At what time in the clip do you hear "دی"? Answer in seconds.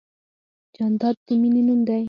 1.87-1.99